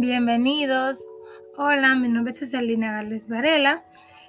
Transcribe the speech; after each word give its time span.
Bienvenidos. 0.00 1.04
Hola, 1.56 1.96
mi 1.96 2.06
nombre 2.06 2.32
es 2.32 2.48
Celina 2.48 2.92
Gales 2.92 3.26
Varela. 3.26 3.82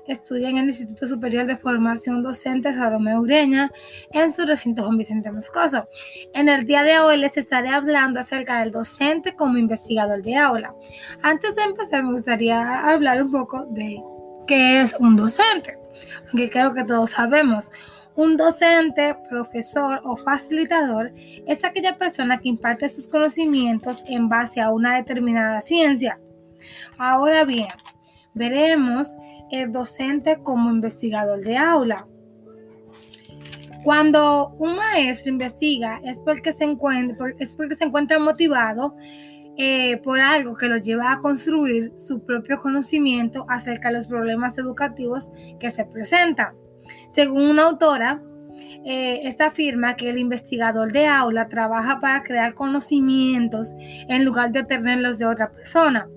Estudio 0.08 0.48
en 0.48 0.58
el 0.58 0.70
Instituto 0.70 1.06
Superior 1.06 1.46
de 1.46 1.58
Formación 1.58 2.24
Docente 2.24 2.74
Salomé 2.74 3.20
Ureña 3.20 3.72
en 4.12 4.32
su 4.32 4.48
recinto 4.48 4.82
Juan 4.84 4.98
Vicente 4.98 5.32
Moscoso. 5.32 5.88
En 6.34 6.50
el 6.50 6.66
día 6.66 6.82
de 6.82 6.98
hoy 6.98 7.18
les 7.18 7.38
estaré 7.38 7.70
hablando 7.70 8.20
acerca 8.20 8.62
del 8.62 8.72
docente 8.72 9.36
como 9.36 9.60
investigador 9.60 10.24
de 10.24 10.38
aula. 10.38 10.74
Antes 11.22 11.56
de 11.56 11.62
empezar, 11.62 12.04
me 12.04 12.14
gustaría 12.14 12.90
hablar 12.90 13.22
un 13.22 13.32
poco 13.32 13.68
de 13.70 14.02
qué 14.48 14.82
es 14.82 14.96
un 14.98 15.16
docente, 15.16 15.78
aunque 16.30 16.50
creo 16.50 16.74
que 16.74 16.84
todos 16.84 17.12
sabemos. 17.12 17.70
Un 18.16 18.36
docente, 18.36 19.16
profesor 19.30 20.02
o 20.04 20.18
facilitador 20.18 21.12
es 21.16 21.64
aquella 21.64 21.98
persona 21.98 22.40
que 22.40 22.50
imparte 22.50 22.90
sus 22.90 23.08
conocimientos 23.08 24.04
en 24.08 24.28
base 24.28 24.60
a 24.60 24.72
una 24.72 24.96
determinada 24.98 25.62
ciencia. 25.62 26.20
Ahora 26.98 27.46
bien, 27.46 27.70
veremos 28.34 29.16
el 29.52 29.72
docente 29.72 30.38
como 30.44 30.70
investigador 30.70 31.42
de 31.42 31.58
aula. 31.58 32.08
Cuando 33.84 34.50
un 34.60 34.76
maestro 34.76 35.32
investiga 35.32 36.02
es 36.04 36.22
porque 36.22 36.52
se 36.52 36.66
encuentra, 36.66 37.28
es 37.40 37.56
porque 37.56 37.76
se 37.76 37.86
encuentra 37.86 38.20
motivado 38.20 38.96
eh, 39.58 39.98
por 40.04 40.20
algo 40.20 40.56
que 40.56 40.68
lo 40.68 40.78
lleva 40.78 41.12
a 41.12 41.20
construir 41.20 41.94
su 41.98 42.24
propio 42.26 42.62
conocimiento 42.62 43.46
acerca 43.50 43.90
de 43.90 43.96
los 43.96 44.08
problemas 44.08 44.58
educativos 44.58 45.32
que 45.60 45.70
se 45.70 45.86
presentan. 45.86 46.56
Según 47.12 47.50
una 47.50 47.64
autora, 47.64 48.22
eh, 48.86 49.22
esta 49.24 49.48
afirma 49.48 49.96
que 49.96 50.10
el 50.10 50.18
investigador 50.18 50.92
de 50.92 51.08
aula 51.08 51.48
trabaja 51.48 52.00
para 52.00 52.24
crear 52.24 52.54
conocimientos 52.54 53.74
en 53.80 54.26
lugar 54.26 54.52
de 54.52 54.64
tenerlos 54.64 55.20
de 55.20 55.26
otra 55.26 55.52
persona. 55.52 56.08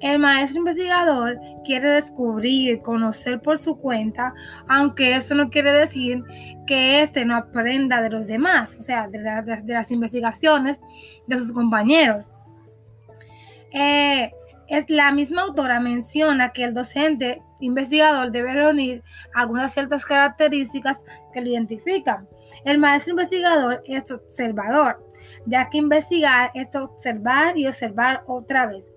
El 0.00 0.18
maestro 0.18 0.60
investigador 0.60 1.38
quiere 1.64 1.90
descubrir, 1.90 2.80
conocer 2.80 3.40
por 3.40 3.58
su 3.58 3.78
cuenta, 3.78 4.34
aunque 4.66 5.14
eso 5.14 5.34
no 5.34 5.50
quiere 5.50 5.72
decir 5.72 6.22
que 6.66 7.02
éste 7.02 7.24
no 7.24 7.36
aprenda 7.36 8.00
de 8.00 8.10
los 8.10 8.26
demás, 8.26 8.76
o 8.78 8.82
sea, 8.82 9.08
de, 9.08 9.18
las 9.66 9.90
investigaciones 9.90 10.80
de 11.26 11.38
sus 11.38 11.52
compañeros. 11.52 12.30
Eh, 13.72 14.30
es, 14.68 14.88
la 14.88 15.12
misma 15.12 15.42
autora 15.42 15.80
menciona 15.80 16.52
que 16.52 16.64
el 16.64 16.72
docente 16.72 17.42
investigador 17.60 18.30
debe 18.30 18.54
reunir 18.54 19.02
algunas 19.34 19.72
ciertas 19.72 20.04
características 20.04 21.02
que 21.32 21.40
lo 21.40 21.48
identifican. 21.48 22.28
El 22.64 22.78
maestro 22.78 23.12
investigador 23.12 23.82
es 23.86 24.10
observador, 24.10 25.06
ya 25.46 25.68
que 25.68 25.78
investigar 25.78 26.50
es 26.54 26.74
observar 26.74 27.56
y 27.56 27.66
observar 27.66 28.22
otra 28.26 28.66
vez. 28.66 28.92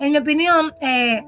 En 0.00 0.12
mi 0.12 0.18
opinión, 0.18 0.72
eh, 0.80 1.22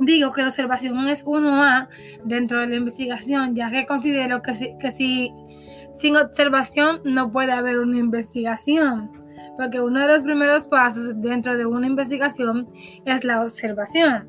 digo 0.00 0.32
que 0.32 0.42
la 0.42 0.48
observación 0.48 1.08
es 1.08 1.24
1A 1.24 1.88
dentro 2.24 2.60
de 2.60 2.68
la 2.68 2.76
investigación, 2.76 3.54
ya 3.54 3.70
que 3.70 3.86
considero 3.86 4.42
que, 4.42 4.76
que 4.80 4.92
si, 4.92 5.32
sin 5.94 6.16
observación 6.16 7.00
no 7.04 7.30
puede 7.30 7.52
haber 7.52 7.78
una 7.78 7.98
investigación, 7.98 9.10
porque 9.56 9.80
uno 9.80 10.00
de 10.00 10.08
los 10.08 10.24
primeros 10.24 10.66
pasos 10.66 11.20
dentro 11.20 11.56
de 11.56 11.64
una 11.64 11.86
investigación 11.86 12.68
es 13.04 13.24
la 13.24 13.42
observación. 13.42 14.28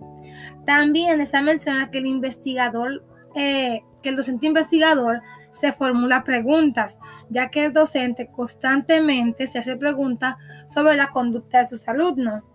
También 0.67 1.21
está 1.21 1.41
menciona 1.41 1.89
que 1.89 1.99
el 1.99 2.07
investigador, 2.07 3.01
eh, 3.35 3.83
que 4.03 4.09
el 4.09 4.17
docente 4.17 4.47
investigador 4.47 5.21
se 5.53 5.71
formula 5.71 6.25
preguntas, 6.25 6.99
ya 7.29 7.49
que 7.49 7.63
el 7.63 7.73
docente 7.73 8.27
constantemente 8.27 9.47
se 9.47 9.59
hace 9.59 9.77
preguntas 9.77 10.35
sobre 10.67 10.97
la 10.97 11.09
conducta 11.11 11.59
de 11.59 11.67
sus 11.67 11.87
alumnos. 11.87 12.49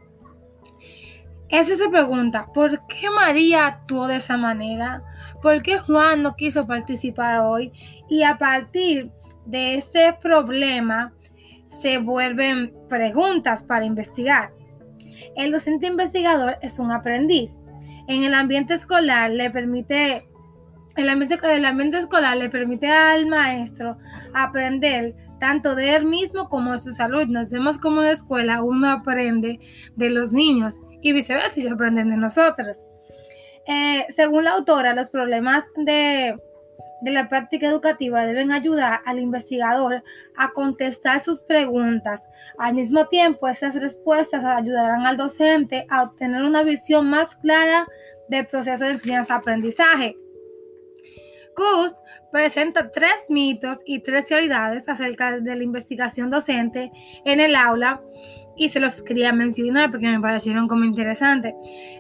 Ese 1.49 1.79
se 1.79 1.89
pregunta, 1.89 2.49
¿por 2.53 2.87
qué 2.87 3.09
María 3.09 3.67
actuó 3.67 4.07
de 4.07 4.17
esa 4.17 4.37
manera? 4.37 5.03
¿Por 5.41 5.63
qué 5.63 5.79
Juan 5.79 6.23
no 6.23 6.37
quiso 6.37 6.67
participar 6.67 7.41
hoy? 7.41 7.73
Y 8.11 8.25
a 8.25 8.37
partir 8.37 9.11
de 9.47 9.77
este 9.77 10.13
problema 10.21 11.15
se 11.81 11.97
vuelven 11.97 12.75
preguntas 12.91 13.65
para 13.65 13.87
investigar. 13.87 14.53
El 15.35 15.51
docente 15.51 15.87
investigador 15.87 16.59
es 16.61 16.79
un 16.79 16.93
aprendiz 16.93 17.62
en 18.09 18.25
el 18.25 18.35
ambiente 18.35 18.75
escolar 18.75 19.31
le 19.31 19.51
permite, 19.51 20.29
el 20.97 21.09
ambiente, 21.09 21.39
el 21.43 21.65
ambiente 21.65 21.99
escolar 21.99 22.37
le 22.37 22.49
permite 22.49 22.89
al 22.91 23.27
maestro 23.27 23.97
aprender 24.35 25.15
tanto 25.39 25.75
de 25.75 25.97
él 25.97 26.07
mismo 26.07 26.49
como 26.49 26.73
de 26.73 26.79
sus 26.79 27.01
alumnos. 27.01 27.51
Vemos 27.51 27.79
como 27.79 28.01
en 28.01 28.07
la 28.07 28.13
escuela 28.13 28.63
uno 28.63 28.91
aprende 28.91 29.61
de 29.97 30.11
los 30.11 30.33
niños 30.33 30.79
y 31.01 31.13
viceversa, 31.13 31.61
ellos 31.61 31.73
aprenden 31.73 32.11
de 32.11 32.17
nosotros. 32.17 32.87
Eh, 33.67 34.07
según 34.11 34.45
la 34.45 34.53
autora, 34.53 34.95
los 34.95 35.11
problemas 35.11 35.65
de 35.77 36.37
de 37.03 37.11
la 37.11 37.29
práctica 37.29 37.67
educativa 37.67 38.25
deben 38.25 38.53
ayudar 38.53 39.01
al 39.05 39.19
investigador 39.19 40.03
a 40.37 40.53
contestar 40.53 41.21
sus 41.21 41.43
preguntas. 41.43 42.25
Al 42.59 42.75
mismo 42.75 43.07
tiempo, 43.09 43.49
esas 43.49 43.75
respuestas 43.81 44.45
ayudarán 44.45 45.05
al 45.07 45.17
docente 45.17 45.85
a 45.91 46.05
obtener 46.05 46.43
una 46.43 46.63
visión 46.63 47.11
más 47.11 47.37
clara 47.37 47.87
del 48.29 48.47
proceso 48.47 48.85
de 48.85 48.93
enseñanza-aprendizaje. 48.93 50.17
Kust 51.55 51.97
presenta 52.31 52.91
tres 52.91 53.27
mitos 53.29 53.81
y 53.85 54.01
tres 54.01 54.31
realidades 54.31 54.89
acerca 54.89 55.39
de 55.39 55.57
la 55.57 55.63
investigación 55.63 56.31
docente 56.31 56.91
en 57.25 57.41
el 57.41 57.55
aula 57.55 58.01
y 58.57 58.69
se 58.69 58.81
los 58.81 59.03
quería 59.03 59.33
mencionar 59.33 59.91
porque 59.91 60.09
me 60.09 60.21
parecieron 60.21 60.69
como 60.69 60.85
interesantes. 60.85 61.55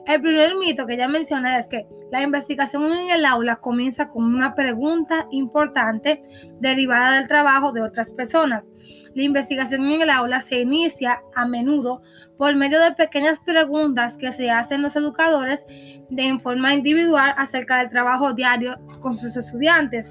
El 0.06 0.20
primer 0.20 0.56
mito 0.56 0.86
que 0.86 0.94
ella 0.94 1.08
menciona 1.08 1.58
es 1.58 1.66
que 1.66 1.86
la 2.10 2.22
investigación 2.22 2.92
en 2.92 3.10
el 3.10 3.24
aula 3.24 3.56
comienza 3.56 4.08
con 4.08 4.24
una 4.24 4.54
pregunta 4.54 5.26
importante 5.30 6.22
derivada 6.60 7.16
del 7.16 7.26
trabajo 7.26 7.72
de 7.72 7.82
otras 7.82 8.10
personas. 8.10 8.68
La 9.14 9.22
investigación 9.22 9.84
en 9.86 10.02
el 10.02 10.10
aula 10.10 10.40
se 10.40 10.60
inicia 10.60 11.22
a 11.34 11.46
menudo 11.46 12.02
por 12.36 12.54
medio 12.54 12.80
de 12.80 12.92
pequeñas 12.92 13.40
preguntas 13.40 14.16
que 14.16 14.32
se 14.32 14.50
hacen 14.50 14.82
los 14.82 14.96
educadores 14.96 15.64
de 16.10 16.38
forma 16.38 16.74
individual 16.74 17.34
acerca 17.36 17.78
del 17.78 17.90
trabajo 17.90 18.34
diario 18.34 18.76
con 19.00 19.16
sus 19.16 19.36
estudiantes. 19.36 20.10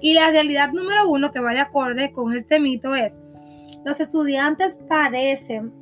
Y 0.00 0.14
la 0.14 0.30
realidad 0.30 0.72
número 0.72 1.08
uno 1.08 1.30
que 1.30 1.40
va 1.40 1.52
de 1.52 1.60
acorde 1.60 2.12
con 2.12 2.32
este 2.32 2.60
mito 2.60 2.94
es 2.94 3.18
los 3.84 4.00
estudiantes 4.00 4.78
parecen, 4.88 5.72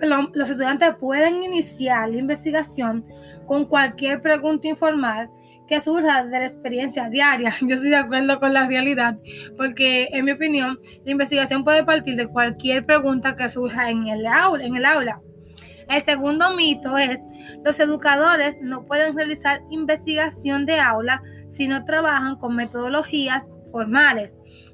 los 0.00 0.50
estudiantes 0.50 0.94
pueden 1.00 1.42
iniciar 1.42 2.10
la 2.10 2.16
investigación 2.16 3.04
con 3.46 3.66
cualquier 3.66 4.20
pregunta 4.20 4.68
informal 4.68 5.30
que 5.66 5.80
surja 5.80 6.24
de 6.24 6.30
la 6.30 6.46
experiencia 6.46 7.08
diaria. 7.08 7.52
Yo 7.60 7.74
estoy 7.74 7.90
de 7.90 7.96
acuerdo 7.96 8.38
con 8.38 8.52
la 8.52 8.66
realidad, 8.66 9.18
porque 9.56 10.08
en 10.12 10.24
mi 10.24 10.32
opinión, 10.32 10.78
la 11.04 11.10
investigación 11.10 11.64
puede 11.64 11.84
partir 11.84 12.16
de 12.16 12.26
cualquier 12.26 12.84
pregunta 12.86 13.36
que 13.36 13.48
surja 13.48 13.90
en 13.90 14.06
el 14.06 14.26
aula. 14.26 14.64
En 14.64 14.76
el, 14.76 14.84
aula. 14.84 15.20
el 15.88 16.02
segundo 16.02 16.54
mito 16.54 16.96
es, 16.96 17.20
los 17.64 17.78
educadores 17.80 18.58
no 18.60 18.84
pueden 18.86 19.16
realizar 19.16 19.60
investigación 19.70 20.66
de 20.66 20.80
aula 20.80 21.22
si 21.50 21.66
no 21.66 21.84
trabajan 21.84 22.36
con 22.36 22.54
metodologías 22.54 23.44
formales. 23.72 24.32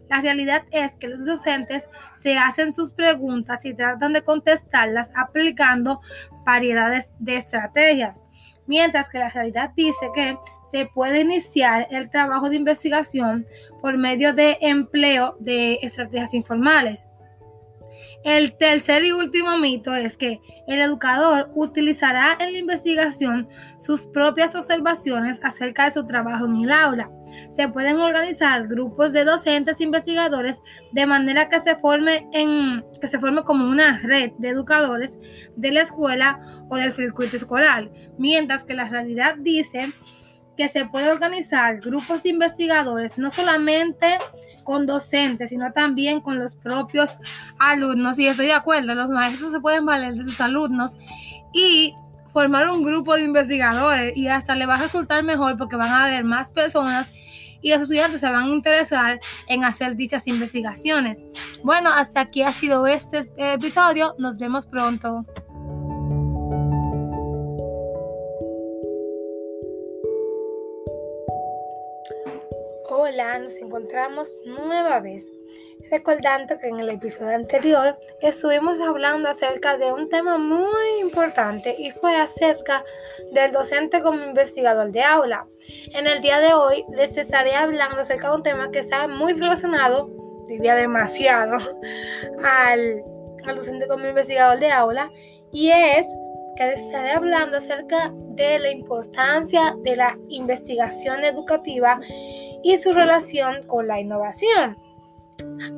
La 0.08 0.20
realidad 0.20 0.62
es 0.70 0.94
que 0.96 1.08
los 1.08 1.24
docentes 1.24 1.88
se 2.16 2.36
hacen 2.36 2.74
sus 2.74 2.92
preguntas 2.92 3.64
y 3.64 3.74
tratan 3.74 4.12
de 4.12 4.22
contestarlas 4.22 5.10
aplicando 5.14 6.00
variedades 6.44 7.10
de 7.18 7.36
estrategias, 7.36 8.20
mientras 8.66 9.08
que 9.08 9.18
la 9.18 9.30
realidad 9.30 9.70
dice 9.74 10.10
que 10.14 10.36
se 10.70 10.86
puede 10.86 11.20
iniciar 11.20 11.86
el 11.90 12.10
trabajo 12.10 12.48
de 12.48 12.56
investigación 12.56 13.46
por 13.80 13.98
medio 13.98 14.32
de 14.32 14.58
empleo 14.60 15.36
de 15.40 15.78
estrategias 15.82 16.34
informales. 16.34 17.04
El 18.24 18.56
tercer 18.56 19.04
y 19.04 19.12
último 19.12 19.58
mito 19.58 19.94
es 19.94 20.16
que 20.16 20.40
el 20.66 20.80
educador 20.80 21.50
utilizará 21.54 22.36
en 22.38 22.52
la 22.52 22.58
investigación 22.58 23.48
sus 23.78 24.06
propias 24.06 24.54
observaciones 24.54 25.40
acerca 25.42 25.84
de 25.84 25.92
su 25.92 26.06
trabajo 26.06 26.46
en 26.46 26.56
el 26.62 26.72
aula. 26.72 27.10
Se 27.50 27.68
pueden 27.68 27.96
organizar 27.96 28.68
grupos 28.68 29.12
de 29.12 29.24
docentes 29.24 29.80
e 29.80 29.84
investigadores 29.84 30.60
de 30.92 31.06
manera 31.06 31.48
que 31.48 31.60
se 31.60 31.76
forme 31.76 32.26
que 33.00 33.08
se 33.08 33.18
forme 33.18 33.42
como 33.42 33.68
una 33.68 33.98
red 33.98 34.32
de 34.38 34.48
educadores 34.48 35.18
de 35.56 35.72
la 35.72 35.82
escuela 35.82 36.40
o 36.68 36.76
del 36.76 36.92
circuito 36.92 37.36
escolar, 37.36 37.90
mientras 38.18 38.64
que 38.64 38.74
la 38.74 38.88
realidad 38.88 39.36
dice 39.38 39.92
que 40.56 40.68
se 40.68 40.84
puede 40.84 41.10
organizar 41.10 41.80
grupos 41.80 42.22
de 42.22 42.30
investigadores 42.30 43.16
no 43.16 43.30
solamente 43.30 44.18
con 44.62 44.86
docentes, 44.86 45.50
sino 45.50 45.72
también 45.72 46.20
con 46.20 46.38
los 46.38 46.54
propios 46.54 47.18
alumnos. 47.58 48.18
Y 48.18 48.26
estoy 48.26 48.46
de 48.46 48.54
acuerdo, 48.54 48.94
los 48.94 49.10
maestros 49.10 49.52
se 49.52 49.60
pueden 49.60 49.86
valer 49.86 50.14
de 50.14 50.24
sus 50.24 50.40
alumnos 50.40 50.92
y 51.52 51.94
formar 52.32 52.68
un 52.70 52.82
grupo 52.82 53.14
de 53.14 53.24
investigadores 53.24 54.16
y 54.16 54.28
hasta 54.28 54.54
le 54.54 54.66
va 54.66 54.76
a 54.76 54.82
resultar 54.82 55.22
mejor 55.22 55.58
porque 55.58 55.76
van 55.76 55.90
a 55.90 56.04
haber 56.04 56.24
más 56.24 56.50
personas 56.50 57.10
y 57.62 57.70
los 57.70 57.82
estudiantes 57.82 58.20
se 58.20 58.30
van 58.30 58.42
a 58.42 58.48
interesar 58.48 59.20
en 59.46 59.64
hacer 59.64 59.96
dichas 59.96 60.26
investigaciones. 60.26 61.24
Bueno, 61.62 61.90
hasta 61.90 62.20
aquí 62.20 62.42
ha 62.42 62.52
sido 62.52 62.86
este 62.86 63.22
episodio. 63.36 64.14
Nos 64.18 64.38
vemos 64.38 64.66
pronto. 64.66 65.24
Hola, 73.12 73.38
nos 73.40 73.56
encontramos 73.58 74.40
nueva 74.46 74.98
vez. 75.00 75.28
Recordando 75.90 76.58
que 76.58 76.68
en 76.68 76.80
el 76.80 76.88
episodio 76.88 77.36
anterior 77.36 77.98
estuvimos 78.22 78.80
hablando 78.80 79.28
acerca 79.28 79.76
de 79.76 79.92
un 79.92 80.08
tema 80.08 80.38
muy 80.38 81.02
importante 81.02 81.74
y 81.78 81.90
fue 81.90 82.16
acerca 82.16 82.82
del 83.32 83.52
docente 83.52 84.00
como 84.00 84.24
investigador 84.24 84.92
de 84.92 85.02
aula. 85.02 85.46
En 85.92 86.06
el 86.06 86.22
día 86.22 86.40
de 86.40 86.54
hoy 86.54 86.86
les 86.96 87.18
estaré 87.18 87.54
hablando 87.54 88.00
acerca 88.00 88.30
de 88.30 88.36
un 88.36 88.42
tema 88.42 88.70
que 88.70 88.78
está 88.78 89.06
muy 89.06 89.34
relacionado, 89.34 90.08
diría 90.48 90.74
demasiado, 90.74 91.58
al, 92.42 93.04
al 93.44 93.56
docente 93.56 93.88
como 93.88 94.06
investigador 94.06 94.58
de 94.58 94.70
aula 94.70 95.10
y 95.52 95.68
es 95.68 96.06
que 96.56 96.64
les 96.64 96.80
estaré 96.80 97.10
hablando 97.10 97.58
acerca 97.58 98.10
de 98.14 98.58
la 98.58 98.70
importancia 98.70 99.74
de 99.82 99.96
la 99.96 100.16
investigación 100.28 101.24
educativa 101.24 102.00
y 102.62 102.78
su 102.78 102.92
relación 102.92 103.62
con 103.66 103.86
la 103.86 104.00
innovación. 104.00 104.76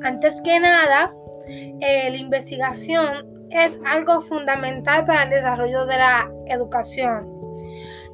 Antes 0.03 0.41
que 0.41 0.59
nada, 0.59 1.13
eh, 1.47 2.09
la 2.09 2.17
investigación 2.17 3.35
es 3.51 3.79
algo 3.85 4.21
fundamental 4.21 5.05
para 5.05 5.23
el 5.23 5.29
desarrollo 5.29 5.85
de 5.85 5.97
la 5.97 6.29
educación, 6.47 7.27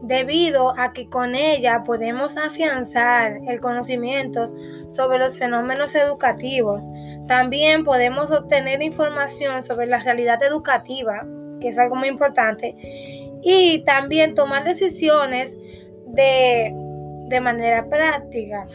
debido 0.01 0.77
a 0.77 0.94
que 0.94 1.07
con 1.09 1.35
ella 1.35 1.83
podemos 1.83 2.38
afianzar 2.38 3.39
el 3.47 3.59
conocimiento 3.59 4.45
sobre 4.88 5.19
los 5.19 5.38
fenómenos 5.38 5.95
educativos. 5.95 6.88
También 7.27 7.83
podemos 7.83 8.31
obtener 8.31 8.81
información 8.81 9.63
sobre 9.63 9.88
la 9.88 10.00
realidad 10.00 10.41
educativa, 10.44 11.25
que 11.59 11.69
es 11.69 11.79
algo 11.79 11.95
muy 11.95 12.09
importante, 12.09 12.75
y 13.44 13.83
también 13.85 14.35
tomar 14.35 14.63
decisiones 14.63 15.56
de 16.07 16.73
de 17.31 17.42
manera 17.42 17.88
práctica. 17.89 18.66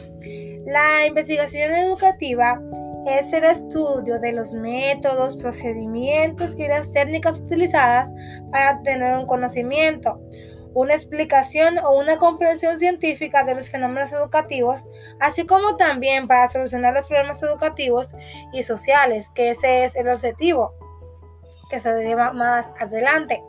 La 0.64 1.06
investigación 1.06 1.73
educativa 1.73 2.61
es 3.06 3.32
el 3.32 3.44
estudio 3.44 4.19
de 4.19 4.32
los 4.32 4.53
métodos, 4.55 5.37
procedimientos 5.37 6.56
y 6.58 6.67
las 6.67 6.91
técnicas 6.91 7.41
utilizadas 7.43 8.08
para 8.50 8.79
obtener 8.79 9.17
un 9.17 9.26
conocimiento, 9.26 10.19
una 10.75 10.94
explicación 10.94 11.79
o 11.79 11.97
una 11.97 12.17
comprensión 12.17 12.79
científica 12.79 13.44
de 13.44 13.55
los 13.55 13.70
fenómenos 13.70 14.12
educativos, 14.12 14.85
así 15.20 15.47
como 15.47 15.76
también 15.76 16.26
para 16.26 16.49
solucionar 16.49 16.94
los 16.94 17.05
problemas 17.05 17.43
educativos 17.43 18.14
y 18.53 18.62
sociales, 18.62 19.31
que 19.35 19.50
ese 19.50 19.85
es 19.85 19.94
el 19.94 20.08
objetivo 20.08 20.73
que 21.70 21.79
se 21.79 21.93
lleva 22.03 22.32
más 22.32 22.67
adelante. 22.81 23.43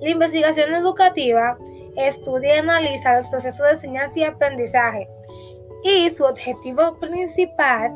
La 0.00 0.10
investigación 0.10 0.74
educativa 0.74 1.56
estudia 1.96 2.56
y 2.56 2.58
analiza 2.58 3.16
los 3.16 3.28
procesos 3.28 3.66
de 3.66 3.72
enseñanza 3.72 4.18
y 4.18 4.24
aprendizaje. 4.24 5.08
Y 5.84 6.08
su 6.10 6.24
objetivo 6.24 6.98
principal 6.98 7.92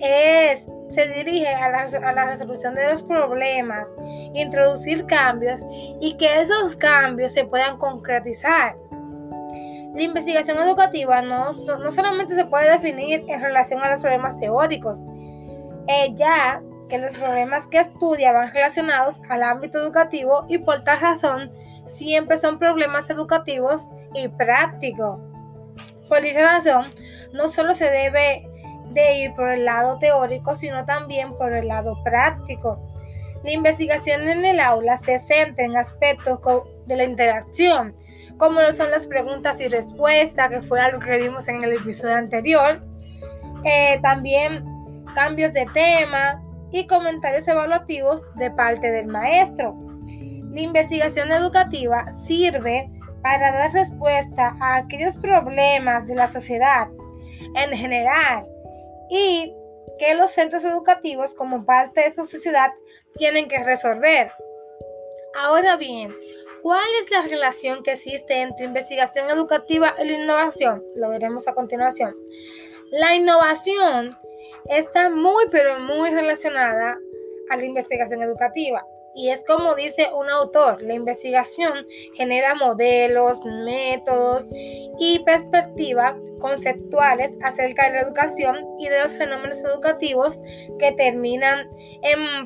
es, 0.00 0.62
se 0.90 1.06
dirige 1.08 1.48
a 1.48 1.70
la, 1.70 2.08
a 2.08 2.12
la 2.12 2.26
resolución 2.26 2.74
de 2.74 2.88
los 2.88 3.02
problemas, 3.02 3.88
introducir 4.34 5.06
cambios 5.06 5.60
y 6.00 6.16
que 6.16 6.40
esos 6.40 6.76
cambios 6.76 7.32
se 7.32 7.44
puedan 7.44 7.78
concretizar. 7.78 8.76
La 9.94 10.02
investigación 10.02 10.58
educativa 10.58 11.20
no, 11.20 11.46
no 11.46 11.90
solamente 11.90 12.36
se 12.36 12.44
puede 12.44 12.70
definir 12.70 13.24
en 13.26 13.40
relación 13.40 13.82
a 13.82 13.90
los 13.90 14.00
problemas 14.00 14.38
teóricos, 14.38 15.02
ya 16.14 16.62
que 16.88 16.98
los 16.98 17.16
problemas 17.16 17.66
que 17.66 17.78
estudia 17.78 18.32
van 18.32 18.52
relacionados 18.52 19.20
al 19.28 19.42
ámbito 19.42 19.78
educativo 19.78 20.44
y 20.48 20.58
por 20.58 20.84
tal 20.84 21.00
razón 21.00 21.50
siempre 21.90 22.38
son 22.38 22.58
problemas 22.58 23.10
educativos 23.10 23.88
y 24.14 24.28
prácticos. 24.28 25.20
Por 26.08 26.24
esa 26.24 26.42
razón, 26.42 26.90
no 27.32 27.48
solo 27.48 27.74
se 27.74 27.90
debe 27.90 28.48
de 28.92 29.18
ir 29.18 29.34
por 29.34 29.52
el 29.52 29.64
lado 29.64 29.98
teórico, 29.98 30.54
sino 30.54 30.84
también 30.84 31.36
por 31.36 31.52
el 31.52 31.68
lado 31.68 32.02
práctico. 32.02 32.80
La 33.44 33.52
investigación 33.52 34.28
en 34.28 34.44
el 34.44 34.60
aula 34.60 34.96
se 34.96 35.18
centra 35.18 35.64
en 35.64 35.76
aspectos 35.76 36.40
de 36.86 36.96
la 36.96 37.04
interacción, 37.04 37.94
como 38.36 38.60
lo 38.60 38.72
son 38.72 38.90
las 38.90 39.06
preguntas 39.06 39.60
y 39.60 39.68
respuestas, 39.68 40.50
que 40.50 40.60
fue 40.62 40.80
algo 40.80 40.98
que 40.98 41.18
vimos 41.18 41.46
en 41.48 41.62
el 41.62 41.72
episodio 41.72 42.16
anterior. 42.16 42.82
Eh, 43.64 43.98
también 44.02 44.64
cambios 45.14 45.52
de 45.52 45.66
tema 45.72 46.42
y 46.72 46.86
comentarios 46.86 47.46
evaluativos 47.48 48.22
de 48.36 48.50
parte 48.50 48.90
del 48.90 49.06
maestro. 49.06 49.89
La 50.50 50.60
investigación 50.60 51.30
educativa 51.30 52.12
sirve 52.12 52.90
para 53.22 53.52
dar 53.52 53.72
respuesta 53.72 54.56
a 54.60 54.76
aquellos 54.76 55.16
problemas 55.16 56.06
de 56.08 56.14
la 56.14 56.26
sociedad 56.26 56.88
en 57.54 57.70
general 57.76 58.44
y 59.10 59.54
que 59.98 60.14
los 60.14 60.30
centros 60.30 60.64
educativos 60.64 61.34
como 61.34 61.64
parte 61.64 62.00
de 62.00 62.06
esa 62.08 62.24
sociedad 62.24 62.70
tienen 63.16 63.48
que 63.48 63.62
resolver. 63.62 64.32
Ahora 65.36 65.76
bien, 65.76 66.12
¿cuál 66.62 66.86
es 67.00 67.10
la 67.10 67.22
relación 67.22 67.82
que 67.82 67.92
existe 67.92 68.40
entre 68.40 68.64
investigación 68.64 69.30
educativa 69.30 69.94
y 70.02 70.08
la 70.08 70.18
innovación? 70.18 70.82
Lo 70.96 71.10
veremos 71.10 71.46
a 71.46 71.54
continuación. 71.54 72.16
La 72.90 73.14
innovación 73.14 74.16
está 74.68 75.10
muy 75.10 75.44
pero 75.50 75.78
muy 75.78 76.10
relacionada 76.10 76.98
a 77.50 77.56
la 77.56 77.64
investigación 77.64 78.22
educativa. 78.22 78.84
Y 79.14 79.30
es 79.30 79.44
como 79.44 79.74
dice 79.74 80.08
un 80.14 80.28
autor, 80.30 80.82
la 80.82 80.94
investigación 80.94 81.86
genera 82.14 82.54
modelos, 82.54 83.40
métodos 83.44 84.48
y 84.98 85.18
perspectivas 85.20 86.14
conceptuales 86.40 87.30
acerca 87.42 87.86
de 87.86 87.96
la 87.96 88.00
educación 88.02 88.56
y 88.78 88.88
de 88.88 89.00
los 89.00 89.16
fenómenos 89.16 89.60
educativos 89.62 90.40
que 90.78 90.92
terminan 90.92 91.68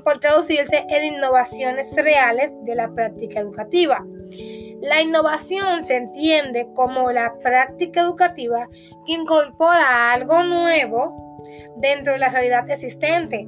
por 0.03 0.19
traducirse 0.21 0.85
en 0.89 1.15
innovaciones 1.15 1.95
reales 1.97 2.53
de 2.63 2.75
la 2.75 2.93
práctica 2.93 3.41
educativa. 3.41 4.05
La 4.81 5.01
innovación 5.01 5.85
se 5.85 5.97
entiende 5.97 6.67
como 6.75 7.11
la 7.13 7.39
práctica 7.43 8.01
educativa 8.01 8.69
que 9.07 9.13
incorpora 9.13 10.13
algo 10.13 10.43
nuevo 10.43 11.43
dentro 11.77 12.15
de 12.15 12.19
la 12.19 12.31
realidad 12.31 12.69
existente 12.71 13.47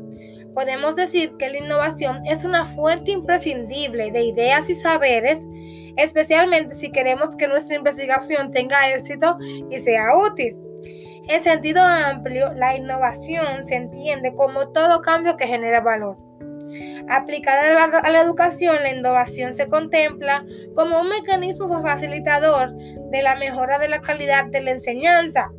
podemos 0.56 0.96
decir 0.96 1.36
que 1.36 1.50
la 1.50 1.58
innovación 1.58 2.25
es 2.25 2.42
una 2.42 2.64
fuente 2.64 3.10
imprescindible 3.10 4.10
de 4.10 4.22
ideas 4.22 4.70
y 4.70 4.75
saberes, 4.75 5.46
especialmente 5.98 6.75
si 6.75 6.90
queremos 6.90 7.36
que 7.36 7.46
nuestra 7.46 7.76
investigación 7.76 8.50
tenga 8.50 8.90
éxito 8.90 9.36
y 9.70 9.78
sea 9.80 10.16
útil. 10.16 10.56
En 11.28 11.42
sentido 11.42 11.82
amplio, 11.82 12.54
la 12.54 12.75
innovación 12.75 13.64
se 13.64 13.75
entiende 13.75 14.34
como 14.34 14.72
todo 14.72 15.02
cambio 15.02 15.36
que 15.36 15.46
genera 15.46 15.82
valor. 15.82 16.16
Aplicada 17.10 17.84
a 17.84 17.88
la, 17.88 18.10
la, 18.10 18.20
educación, 18.22 18.76
la 18.82 18.94
innovación 18.94 19.52
se 19.52 19.68
contempla 19.68 20.42
como 20.75 21.02
un 21.02 21.10
mecanismo 21.10 21.82
facilitador 21.82 22.72
de 22.75 23.22
la 23.22 23.36
mejora 23.36 23.78
de 23.78 23.88
la 23.88 24.00
calidad 24.00 24.46
de 24.46 24.62
la 24.62 24.70
enseñanza, 24.70 25.50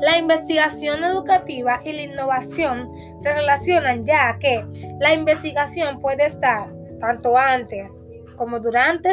la 0.00 0.18
investigación 0.18 1.02
educativa 1.04 1.80
y 1.84 1.92
la 1.92 2.02
innovación 2.02 2.90
se 3.22 3.32
relacionan 3.32 4.04
ya 4.04 4.38
que 4.38 4.64
la 4.98 5.14
investigación 5.14 6.00
puede 6.00 6.26
estar 6.26 6.68
tanto 7.00 7.36
antes 7.36 8.00
como 8.36 8.60
durante 8.60 9.12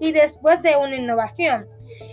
y 0.00 0.12
después 0.12 0.62
de 0.62 0.76
una 0.76 0.96
innovación. 0.96 1.68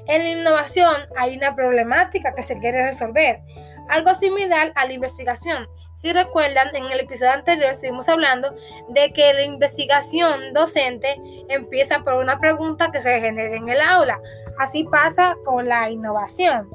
En 0.08 0.24
la 0.24 0.30
innovación 0.40 0.96
hay 1.18 1.38
una 1.38 1.56
problemática 1.56 2.34
que 2.34 2.44
se 2.44 2.58
quiere 2.60 2.86
resolver, 2.86 3.42
algo 3.90 4.14
similar 4.14 4.72
a 4.76 4.86
la 4.86 4.94
investigación. 4.94 5.68
Si 5.94 6.12
recuerdan, 6.12 6.76
en 6.76 6.92
el 6.92 7.00
episodio 7.00 7.32
anterior 7.32 7.70
estuvimos 7.70 8.10
hablando 8.10 8.54
de 8.90 9.14
que 9.14 9.34
la 9.34 9.44
investigación 9.44 10.54
docente 10.54 11.16
empieza 11.50 12.00
por 12.00 12.16
una 12.16 12.40
pregunta 12.40 12.92
que 12.92 13.00
se 13.00 13.22
genera 13.22 13.56
en 13.56 13.70
el 13.70 13.80
aula. 13.80 14.20
Así 14.60 14.84
pasa 14.86 15.36
con 15.46 15.68
la 15.68 15.90
innovación 15.90 16.70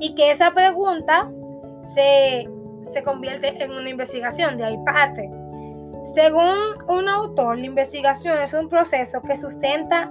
y 0.00 0.14
que 0.14 0.30
esa 0.30 0.52
pregunta 0.52 1.28
se, 1.94 2.48
convierte 3.04 3.62
en 3.62 3.70
una 3.72 3.88
investigación, 3.88 4.56
de 4.56 4.64
ahí 4.64 4.78
parte. 4.84 5.30
Según 6.14 6.56
un 6.88 7.08
autor, 7.08 7.58
la 7.58 7.66
investigación 7.66 8.38
es 8.38 8.54
un 8.54 8.68
proceso 8.68 9.22
que, 9.22 9.36
sustenta, 9.36 10.10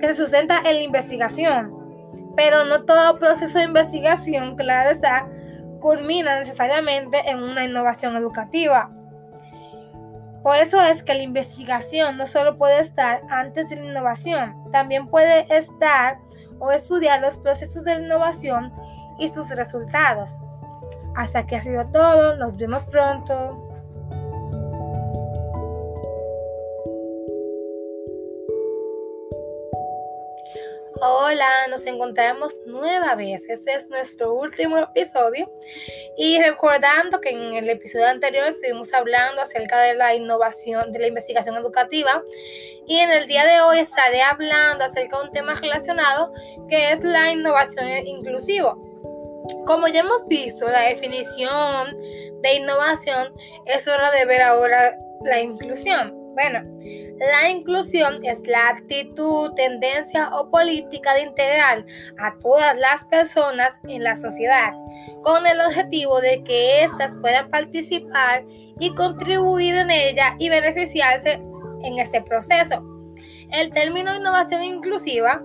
que 0.00 0.08
se 0.08 0.16
sustenta 0.16 0.58
en 0.58 0.76
la 0.76 0.82
investigación, 0.82 1.74
pero 2.36 2.64
no 2.64 2.84
todo 2.84 3.18
proceso 3.18 3.58
de 3.58 3.64
investigación, 3.64 4.56
claro 4.56 4.90
está, 4.90 5.28
culmina 5.80 6.38
necesariamente 6.38 7.28
en 7.28 7.42
una 7.42 7.64
innovación 7.64 8.16
educativa. 8.16 8.90
Por 10.42 10.56
eso 10.58 10.80
es 10.80 11.02
que 11.02 11.14
la 11.14 11.22
investigación 11.22 12.16
no 12.16 12.26
solo 12.26 12.56
puede 12.56 12.80
estar 12.80 13.22
antes 13.28 13.68
de 13.68 13.76
la 13.76 13.86
innovación, 13.86 14.54
también 14.72 15.08
puede 15.08 15.46
estar 15.54 16.18
o 16.58 16.70
estudiar 16.72 17.20
los 17.20 17.36
procesos 17.36 17.84
de 17.84 17.96
la 17.96 18.04
innovación 18.04 18.72
y 19.18 19.28
sus 19.28 19.50
resultados. 19.50 20.38
Hasta 21.16 21.46
que 21.46 21.56
ha 21.56 21.62
sido 21.62 21.86
todo, 21.86 22.36
nos 22.36 22.56
vemos 22.56 22.84
pronto. 22.84 23.68
Hola, 31.00 31.68
nos 31.70 31.86
encontramos 31.86 32.58
nueva 32.66 33.14
vez. 33.14 33.44
Este 33.48 33.74
es 33.74 33.88
nuestro 33.88 34.34
último 34.34 34.78
episodio. 34.78 35.48
Y 36.16 36.42
recordando 36.42 37.20
que 37.20 37.30
en 37.30 37.54
el 37.54 37.70
episodio 37.70 38.08
anterior 38.08 38.44
estuvimos 38.46 38.92
hablando 38.92 39.40
acerca 39.40 39.80
de 39.80 39.94
la 39.94 40.16
innovación, 40.16 40.92
de 40.92 40.98
la 40.98 41.06
investigación 41.06 41.56
educativa. 41.56 42.22
Y 42.88 42.98
en 42.98 43.12
el 43.12 43.28
día 43.28 43.44
de 43.44 43.60
hoy 43.60 43.78
estaré 43.78 44.22
hablando 44.22 44.84
acerca 44.84 45.18
de 45.18 45.26
un 45.26 45.32
tema 45.32 45.54
relacionado 45.54 46.32
que 46.68 46.90
es 46.92 47.04
la 47.04 47.30
innovación 47.30 47.88
inclusiva. 48.04 48.76
Como 49.66 49.88
ya 49.88 50.00
hemos 50.00 50.26
visto 50.28 50.68
la 50.68 50.82
definición 50.82 51.96
de 52.42 52.54
innovación, 52.54 53.32
es 53.66 53.86
hora 53.88 54.10
de 54.10 54.24
ver 54.24 54.42
ahora 54.42 54.96
la 55.24 55.40
inclusión. 55.40 56.14
Bueno, 56.34 56.62
la 57.18 57.50
inclusión 57.50 58.24
es 58.24 58.40
la 58.46 58.68
actitud, 58.68 59.52
tendencia 59.54 60.30
o 60.36 60.48
política 60.50 61.14
de 61.14 61.22
integrar 61.22 61.84
a 62.18 62.38
todas 62.38 62.76
las 62.78 63.04
personas 63.06 63.80
en 63.88 64.04
la 64.04 64.14
sociedad 64.14 64.72
con 65.24 65.44
el 65.46 65.60
objetivo 65.60 66.20
de 66.20 66.42
que 66.44 66.84
éstas 66.84 67.16
puedan 67.20 67.50
participar 67.50 68.44
y 68.78 68.94
contribuir 68.94 69.74
en 69.74 69.90
ella 69.90 70.36
y 70.38 70.48
beneficiarse 70.48 71.42
en 71.82 71.98
este 71.98 72.22
proceso. 72.22 72.84
El 73.50 73.72
término 73.72 74.14
innovación 74.14 74.62
inclusiva 74.62 75.42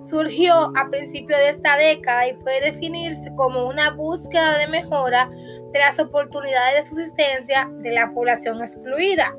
surgió 0.00 0.54
a 0.76 0.88
principios 0.90 1.38
de 1.38 1.48
esta 1.50 1.76
década 1.76 2.28
y 2.28 2.34
puede 2.34 2.72
definirse 2.72 3.30
como 3.36 3.66
una 3.66 3.90
búsqueda 3.90 4.58
de 4.58 4.68
mejora 4.68 5.30
de 5.72 5.78
las 5.78 5.98
oportunidades 5.98 6.84
de 6.84 6.88
subsistencia 6.90 7.68
de 7.78 7.90
la 7.92 8.10
población 8.12 8.60
excluida. 8.60 9.34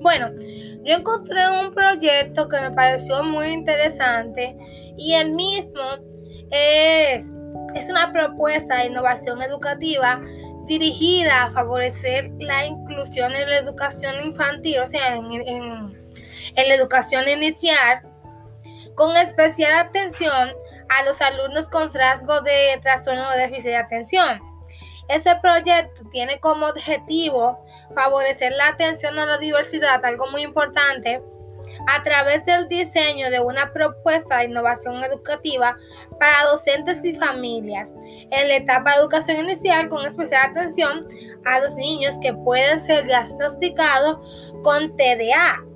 Bueno, 0.00 0.30
yo 0.84 0.96
encontré 0.96 1.40
un 1.62 1.72
proyecto 1.72 2.48
que 2.48 2.60
me 2.60 2.70
pareció 2.70 3.22
muy 3.22 3.48
interesante 3.48 4.56
y 4.96 5.14
el 5.14 5.32
mismo 5.32 5.82
es, 6.50 7.24
es 7.74 7.90
una 7.90 8.10
propuesta 8.12 8.78
de 8.78 8.86
innovación 8.86 9.42
educativa 9.42 10.20
dirigida 10.66 11.44
a 11.44 11.52
favorecer 11.52 12.30
la 12.38 12.64
inclusión 12.64 13.32
en 13.32 13.48
la 13.48 13.58
educación 13.58 14.14
infantil, 14.24 14.78
o 14.80 14.86
sea, 14.86 15.16
en, 15.16 15.32
en 15.32 16.68
la 16.68 16.74
educación 16.74 17.28
inicial, 17.28 18.02
con 19.00 19.16
especial 19.16 19.72
atención 19.78 20.52
a 20.90 21.02
los 21.04 21.22
alumnos 21.22 21.70
con 21.70 21.90
rasgo 21.90 22.42
de 22.42 22.78
trastorno 22.82 23.30
de 23.30 23.38
déficit 23.38 23.70
de 23.70 23.76
atención. 23.76 24.42
Este 25.08 25.34
proyecto 25.36 26.02
tiene 26.10 26.38
como 26.38 26.66
objetivo 26.66 27.64
favorecer 27.94 28.52
la 28.52 28.68
atención 28.68 29.18
a 29.18 29.24
la 29.24 29.38
diversidad, 29.38 30.04
algo 30.04 30.26
muy 30.30 30.42
importante, 30.42 31.22
a 31.88 32.02
través 32.02 32.44
del 32.44 32.68
diseño 32.68 33.30
de 33.30 33.40
una 33.40 33.72
propuesta 33.72 34.36
de 34.36 34.44
innovación 34.44 35.02
educativa 35.02 35.78
para 36.18 36.50
docentes 36.50 37.02
y 37.02 37.14
familias 37.14 37.88
en 38.30 38.48
la 38.48 38.56
etapa 38.56 38.90
de 38.90 38.96
educación 38.98 39.38
inicial 39.38 39.88
con 39.88 40.04
especial 40.04 40.50
atención 40.50 41.08
a 41.46 41.60
los 41.60 41.74
niños 41.76 42.18
que 42.20 42.34
pueden 42.34 42.82
ser 42.82 43.06
diagnosticados 43.06 44.18
con 44.62 44.94
TDA, 44.94 45.69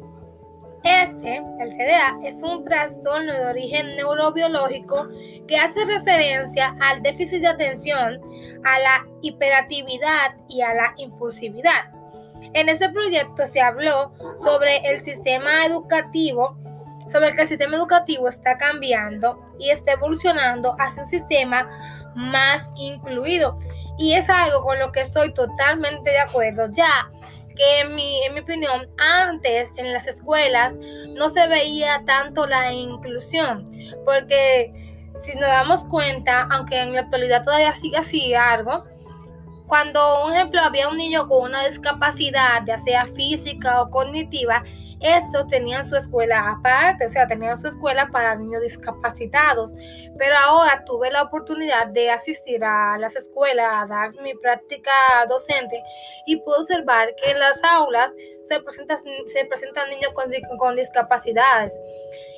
este, 0.85 1.43
el 1.61 1.77
TDA, 1.77 2.19
es 2.25 2.43
un 2.43 2.63
trastorno 2.65 3.33
de 3.33 3.47
origen 3.47 3.97
neurobiológico 3.97 5.09
que 5.49 5.57
hace 5.57 5.83
referencia 5.87 6.77
al 6.81 7.03
déficit 7.03 7.41
de 7.41 7.49
atención, 7.49 8.21
a 8.65 8.79
la 8.79 9.07
hiperactividad 9.23 10.35
y 10.49 10.61
a 10.61 10.75
la 10.75 10.95
impulsividad. 10.99 11.91
En 12.53 12.69
ese 12.69 12.91
proyecto 12.91 13.47
se 13.47 13.63
habló 13.63 14.13
sobre 14.39 14.77
el 14.89 15.03
sistema 15.03 15.65
educativo, 15.65 16.57
sobre 17.11 17.33
que 17.33 17.43
el 17.43 17.49
sistema 17.49 17.77
educativo 17.77 18.29
está 18.29 18.59
cambiando 18.59 19.43
y 19.59 19.71
está 19.71 19.93
evolucionando 19.93 20.77
hacia 20.79 21.03
un 21.03 21.09
sistema 21.09 21.67
más 22.15 22.69
incluido. 22.77 23.59
Y 23.99 24.13
es 24.13 24.29
algo 24.29 24.63
con 24.63 24.79
lo 24.79 24.93
que 24.93 25.01
estoy 25.01 25.33
totalmente 25.33 26.11
de 26.11 26.19
acuerdo, 26.19 26.69
ya 26.71 27.09
que 27.57 27.81
en 27.81 27.95
mi, 27.95 28.25
en 28.25 28.35
mi 28.35 28.41
opinión 28.41 28.89
antes 28.99 29.73
en 29.77 29.93
las 29.93 30.07
escuelas 30.07 30.75
no 31.09 31.29
se 31.29 31.47
veía 31.49 32.03
tanto 32.07 32.47
la 32.47 32.73
inclusión, 32.73 33.71
porque 34.05 34.73
si 35.23 35.35
nos 35.39 35.49
damos 35.49 35.85
cuenta, 35.85 36.49
aunque 36.51 36.81
en 36.81 36.93
la 36.93 37.01
actualidad 37.01 37.45
todavía 37.45 37.73
sigue 37.73 37.99
así 37.99 38.35
algo, 38.35 38.85
cuando, 39.67 40.27
un 40.27 40.35
ejemplo, 40.35 40.61
había 40.61 40.89
un 40.89 40.99
niño 40.99 41.27
con 41.27 41.43
una 41.43 41.67
discapacidad, 41.67 42.63
ya 42.67 42.79
sea 42.79 43.07
física 43.07 43.81
o 43.81 43.91
cognitiva, 43.91 44.63
estos 45.05 45.47
tenían 45.49 45.85
su 45.85 45.97
escuela 45.97 46.51
aparte, 46.51 47.05
o 47.05 47.09
sea, 47.11 47.29
tenían 47.29 47.59
su 47.59 47.69
escuela 47.69 48.09
para 48.11 48.35
niños 48.35 48.63
discapacitados. 48.63 49.75
Pero 50.17 50.35
ahora 50.37 50.83
tuve 50.87 51.11
la 51.11 51.23
oportunidad 51.23 51.89
de 51.89 52.11
asistir 52.11 52.65
a 52.65 52.97
las 52.99 53.15
escuelas, 53.15 53.69
a 53.71 53.87
dar 53.87 54.15
mi 54.23 54.35
práctica 54.35 54.93
docente 55.29 55.83
y 56.27 56.37
pude 56.37 56.61
observar 56.61 57.15
que 57.17 57.33
en 57.33 57.39
las 57.39 57.63
aulas 57.63 58.13
se 58.45 58.61
presentan, 58.61 58.99
se 59.27 59.45
presentan 59.45 59.91
niños 59.91 60.13
con, 60.59 60.75
discapacidades. 60.75 61.79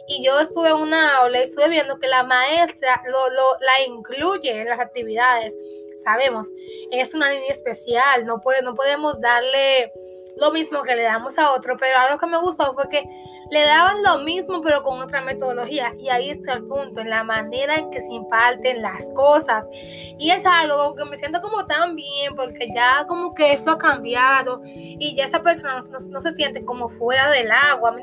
Y 0.09 0.25
yo 0.25 0.41
estuve 0.41 0.69
en 0.69 0.77
una 0.77 1.19
aula 1.19 1.39
y 1.39 1.43
estuve 1.43 1.69
viendo 1.69 1.99
que 1.99 2.09
la 2.09 2.25
maestra 2.25 3.01
lo, 3.07 3.31
la 3.61 3.87
incluye 3.87 4.61
en 4.61 4.69
las 4.69 4.81
actividades. 4.81 5.55
Sabemos, 6.03 6.53
es 6.91 7.15
una 7.15 7.31
niña 7.31 7.49
especial, 7.49 8.27
no, 8.27 8.41
puede, 8.41 8.63
no 8.63 8.75
podemos 8.75 9.21
darle 9.21 9.93
lo 10.37 10.52
mismo 10.52 10.83
que 10.83 10.95
le 10.95 11.02
damos 11.02 11.38
a 11.38 11.52
otro, 11.52 11.76
pero 11.78 11.99
algo 11.99 12.19
que 12.19 12.26
me 12.26 12.38
gustó 12.38 12.75
fue 12.75 12.88
que 12.90 13.09
le 13.50 13.61
daban 13.62 14.02
lo 14.02 14.19
mismo 14.19 14.61
pero 14.61 14.83
con 14.83 15.00
otra 15.00 15.23
metodología. 15.23 15.95
Y 15.99 16.11
ahí 16.11 16.31
está 16.31 16.52
el 16.52 16.64
punto, 16.64 17.00
en 17.00 17.09
la 17.09 17.25
manera 17.25 17.76
en 17.76 17.90
que 17.90 18.00
se 18.00 18.12
imparten 18.12 18.83
las 18.83 19.11
cosas. 19.12 19.66
Y 19.73 20.31
es 20.31 20.45
algo 20.45 20.95
que 20.95 21.07
me 21.07 21.16
siento 21.16 21.40
como 21.40 21.66
tan 21.66 21.97
bien 21.97 22.35
porque 22.37 22.69
ya 22.75 23.07
como 23.09 23.35
que 23.35 23.52
eso 23.52 23.71
ha 23.71 23.78
cambiado 23.78 24.61
y 24.64 25.14
ya 25.16 25.25
esa 25.25 25.43
persona 25.43 25.83
no, 26.11 26.21
se 26.21 26.33
siente 26.33 26.64
como 26.64 26.88
fuera 26.88 27.31
del 27.31 27.50
agua, 27.50 27.97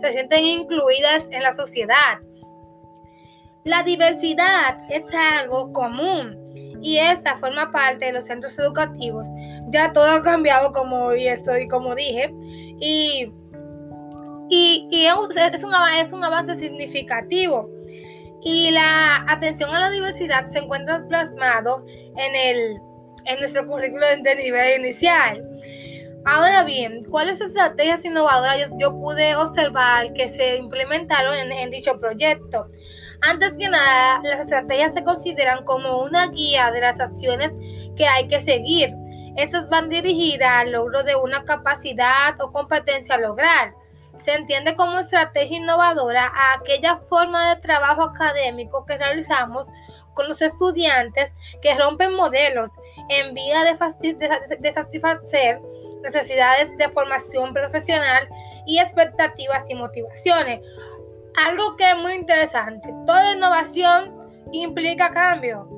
se 0.00 0.12
sienten 0.12 0.44
incluidas 0.44 1.30
en 1.30 1.42
la 1.42 1.52
sociedad. 1.52 2.18
La 3.62 3.82
diversidad 3.84 4.78
es 4.90 5.04
algo 5.14 5.72
común 5.72 6.45
y 6.80 6.98
esa 6.98 7.36
forma 7.38 7.72
parte 7.72 8.06
de 8.06 8.12
los 8.12 8.26
centros 8.26 8.58
educativos. 8.58 9.28
Ya 9.70 9.92
todo 9.92 10.10
ha 10.10 10.22
cambiado 10.22 10.72
como 10.72 11.14
y 11.14 11.28
estoy 11.28 11.68
como 11.68 11.94
dije 11.94 12.32
y, 12.80 13.32
y, 14.48 14.88
y 14.90 15.06
es, 15.06 15.14
un, 15.64 15.72
es 16.00 16.12
un 16.12 16.24
avance 16.24 16.54
significativo. 16.54 17.70
Y 18.42 18.70
la 18.70 19.24
atención 19.28 19.74
a 19.74 19.80
la 19.80 19.90
diversidad 19.90 20.46
se 20.46 20.60
encuentra 20.60 21.04
plasmado 21.08 21.84
en, 21.88 22.36
el, 22.36 22.76
en 23.24 23.40
nuestro 23.40 23.66
currículo 23.66 24.06
de 24.06 24.36
nivel 24.36 24.80
inicial. 24.80 25.42
Ahora 26.24 26.64
bien, 26.64 27.04
¿cuáles 27.04 27.40
estrategias 27.40 28.04
innovadoras 28.04 28.70
yo, 28.78 28.92
pude 28.92 29.36
observar 29.36 30.12
que 30.12 30.28
se 30.28 30.56
implementaron 30.56 31.36
en, 31.36 31.52
en 31.52 31.70
dicho 31.70 31.98
proyecto? 31.98 32.68
Antes 33.22 33.56
que 33.56 33.68
nada, 33.68 34.20
las 34.22 34.40
estrategias 34.40 34.94
se 34.94 35.04
consideran 35.04 35.64
como 35.64 36.02
una 36.02 36.28
guía 36.28 36.70
de 36.70 36.80
las 36.80 37.00
acciones 37.00 37.58
que 37.96 38.06
hay 38.06 38.28
que 38.28 38.40
seguir. 38.40 38.94
Estas 39.36 39.68
van 39.68 39.88
dirigidas 39.88 40.50
al 40.50 40.72
logro 40.72 41.02
de 41.02 41.16
una 41.16 41.44
capacidad 41.44 42.40
o 42.40 42.50
competencia 42.50 43.16
a 43.16 43.18
lograr. 43.18 43.74
Se 44.18 44.34
entiende 44.34 44.76
como 44.76 44.98
estrategia 44.98 45.58
innovadora 45.58 46.32
a 46.34 46.54
aquella 46.54 46.96
forma 46.96 47.54
de 47.54 47.60
trabajo 47.60 48.02
académico 48.02 48.86
que 48.86 48.96
realizamos 48.96 49.68
con 50.14 50.28
los 50.28 50.40
estudiantes 50.40 51.32
que 51.60 51.76
rompen 51.76 52.14
modelos 52.14 52.70
en 53.10 53.34
vía 53.34 53.62
de, 53.64 54.72
satisfacer 54.72 55.60
necesidades 56.02 56.76
de 56.78 56.88
formación 56.88 57.52
profesional 57.52 58.26
y 58.64 58.78
expectativas 58.78 59.68
y 59.68 59.74
motivaciones 59.74 60.60
algo 61.36 61.76
que 61.76 61.90
es 61.90 61.96
muy 61.96 62.14
interesante. 62.14 62.88
Toda 63.06 63.34
innovación 63.34 64.14
implica 64.52 65.10
cambio. 65.10 65.68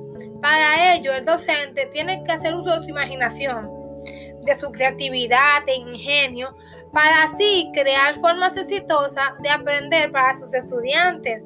Para 0.41 0.93
ello, 0.93 1.13
el 1.13 1.25
docente 1.25 1.87
tiene 1.87 2.23
que 2.23 2.31
hacer 2.31 2.55
uso 2.55 2.71
de 2.71 2.83
su 2.83 2.89
imaginación, 2.89 3.69
de 4.41 4.55
su 4.55 4.71
creatividad 4.71 5.63
e 5.67 5.75
ingenio, 5.75 6.55
para 6.93 7.23
así 7.23 7.69
crear 7.73 8.15
formas 8.15 8.55
exitosas 8.57 9.33
de 9.39 9.49
aprender 9.49 10.11
para 10.11 10.37
sus 10.37 10.53
estudiantes. 10.53 11.43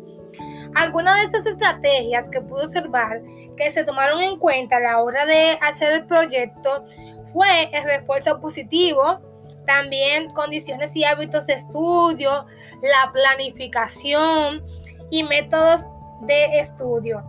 Algunas 0.75 1.15
de 1.15 1.25
estas 1.25 1.46
estrategias 1.46 2.29
que 2.29 2.41
pude 2.41 2.63
observar 2.63 3.22
que 3.58 3.72
se 3.72 3.84
tomaron 3.84 4.22
en 4.22 4.39
cuenta 4.39 4.77
a 4.77 4.79
la 4.79 5.01
hora 5.01 5.25
de 5.25 5.58
hacer 5.62 5.91
el 5.93 6.05
proyecto 6.05 6.86
fue 7.34 7.70
el 7.72 7.84
refuerzo 7.84 8.39
positivo, 8.39 9.20
también 9.65 10.29
condiciones 10.32 10.96
y 10.96 11.03
hábitos 11.03 11.48
de 11.48 11.53
estudio, 11.53 12.46
la 12.82 13.12
planificación 13.12 14.63
y 15.10 15.24
métodos 15.24 15.82
de 16.22 16.60
estudio. 16.60 17.24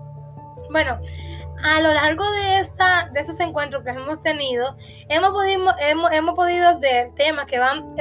Bueno, 0.70 0.98
a 1.62 1.80
lo 1.80 1.92
largo 1.92 2.24
de, 2.32 2.58
esta, 2.58 3.10
de 3.12 3.20
estos 3.20 3.40
encuentros 3.40 3.84
que 3.84 3.90
hemos 3.90 4.20
tenido, 4.20 4.76
hemos 5.08 5.30
podido, 5.30 5.70
hemos, 5.78 6.34
podido 6.34 6.78
ver 6.80 7.12
temas 7.14 7.46
que 7.46 7.58
van, 7.58 7.94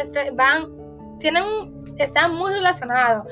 están 1.98 2.36
muy 2.36 2.52
relacionados. 2.52 3.26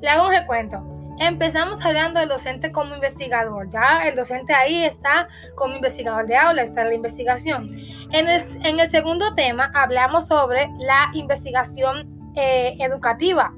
Le 0.00 0.08
hago 0.08 0.26
un 0.26 0.32
recuento. 0.32 0.82
Empezamos 1.18 1.80
hablando 1.84 2.20
del 2.20 2.28
docente 2.28 2.72
como 2.72 2.94
investigador. 2.94 3.70
Ya 3.70 4.06
el 4.08 4.16
docente 4.16 4.52
ahí 4.52 4.84
está 4.84 5.28
como 5.54 5.76
investigador 5.76 6.26
de 6.26 6.36
aula, 6.36 6.62
está 6.62 6.84
la 6.84 6.94
investigación. 6.94 7.70
En 8.12 8.28
el, 8.28 8.42
en 8.64 8.80
el 8.80 8.90
segundo 8.90 9.34
tema 9.34 9.70
hablamos 9.74 10.26
sobre 10.26 10.68
la 10.78 11.10
investigación 11.14 12.32
eh, 12.36 12.74
educativa. 12.80 13.54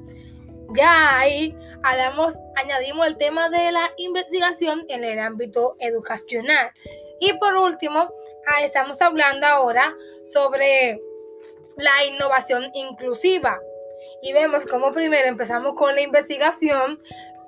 Ya 0.75 1.17
ahí 1.17 1.55
hablamos, 1.83 2.35
añadimos 2.55 3.07
el 3.07 3.17
tema 3.17 3.49
de 3.49 3.71
la 3.71 3.89
investigación 3.97 4.85
en 4.89 5.03
el 5.03 5.19
ámbito 5.19 5.75
educacional. 5.79 6.71
Y 7.19 7.33
por 7.39 7.55
último, 7.55 8.11
ah, 8.47 8.63
estamos 8.63 9.01
hablando 9.01 9.47
ahora 9.47 9.95
sobre 10.25 11.01
la 11.77 12.05
innovación 12.05 12.69
inclusiva. 12.73 13.59
Y 14.21 14.33
vemos 14.33 14.65
cómo 14.65 14.91
primero 14.91 15.27
empezamos 15.27 15.73
con 15.75 15.95
la 15.95 16.01
investigación, 16.01 16.99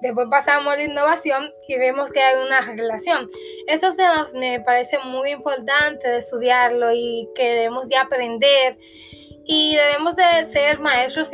después 0.02 0.28
pasamos 0.30 0.74
a 0.74 0.78
la 0.78 0.84
innovación 0.84 1.52
y 1.68 1.78
vemos 1.78 2.12
que 2.12 2.22
hay 2.22 2.42
una 2.46 2.62
relación. 2.62 3.30
Esos 3.68 3.96
temas 3.96 4.34
me 4.34 4.60
parece 4.62 4.98
muy 5.00 5.32
importante 5.32 6.08
de 6.08 6.18
estudiarlo 6.18 6.92
y 6.94 7.30
que 7.36 7.50
debemos 7.50 7.88
de 7.90 7.98
aprender. 7.98 8.78
Y 9.52 9.76
debemos 9.76 10.16
de 10.16 10.46
ser 10.46 10.80
maestros 10.80 11.32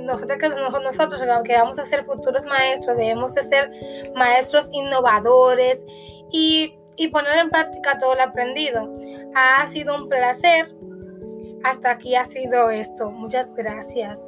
nosotros 0.00 0.38
que 0.38 0.48
nosotros 0.50 1.22
que 1.44 1.54
vamos 1.54 1.78
a 1.78 1.84
ser 1.84 2.04
futuros 2.04 2.44
maestros 2.44 2.98
debemos 2.98 3.34
de 3.34 3.42
ser 3.42 3.70
maestros 4.14 4.68
innovadores 4.70 5.82
y, 6.30 6.74
y 6.96 7.08
poner 7.08 7.38
en 7.38 7.48
práctica 7.48 7.96
todo 7.96 8.16
lo 8.16 8.22
aprendido. 8.22 8.90
Ha 9.34 9.66
sido 9.68 9.96
un 9.96 10.10
placer. 10.10 10.66
Hasta 11.64 11.92
aquí 11.92 12.14
ha 12.16 12.26
sido 12.26 12.68
esto. 12.68 13.10
Muchas 13.10 13.50
gracias 13.54 14.20